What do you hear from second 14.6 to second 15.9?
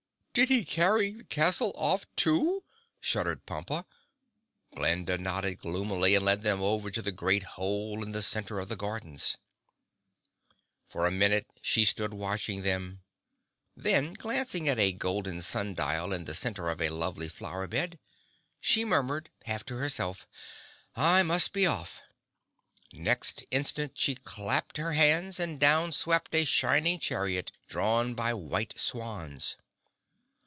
at a golden sun